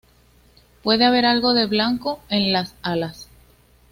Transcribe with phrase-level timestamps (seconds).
[0.81, 3.29] Puede haber algo de blanco en las alas.